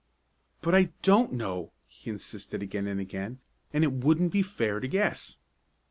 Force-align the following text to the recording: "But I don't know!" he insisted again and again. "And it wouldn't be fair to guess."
"But 0.63 0.73
I 0.73 0.89
don't 1.03 1.31
know!" 1.31 1.73
he 1.87 2.09
insisted 2.09 2.63
again 2.63 2.87
and 2.87 2.99
again. 2.99 3.37
"And 3.71 3.83
it 3.83 3.93
wouldn't 3.93 4.31
be 4.33 4.41
fair 4.41 4.79
to 4.79 4.87
guess." 4.87 5.37